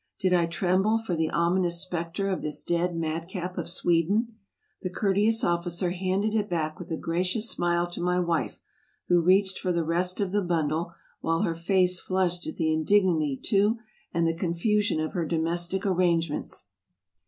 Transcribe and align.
Did 0.17 0.33
I 0.33 0.47
tremble 0.47 0.97
for 0.97 1.15
the 1.15 1.29
ominous 1.29 1.79
specter 1.83 2.27
of 2.29 2.41
this 2.41 2.63
dead 2.63 2.95
madcap 2.95 3.55
of 3.55 3.69
Sweden? 3.69 4.35
The 4.81 4.89
courteous 4.89 5.43
officer 5.43 5.91
handed 5.91 6.33
it 6.33 6.49
back 6.49 6.79
with 6.79 6.89
a 6.91 6.97
gracious 6.97 7.53
srmle 7.53 7.87
to 7.91 8.01
my 8.01 8.19
wife, 8.19 8.63
who 9.09 9.21
reached 9.21 9.59
for 9.59 9.71
the 9.71 9.85
rest 9.85 10.19
of 10.19 10.31
the 10.31 10.41
bundle, 10.41 10.95
while 11.19 11.43
her 11.43 11.53
face 11.53 11.99
flushed 11.99 12.47
at 12.47 12.55
the 12.55 12.75
indig 12.75 13.03
nity 13.03 13.43
to 13.43 13.77
and 14.11 14.27
the 14.27 14.33
confusion 14.33 14.99
of 14.99 15.13
her 15.13 15.23
domestic 15.23 15.85
arrangements. 15.85 16.71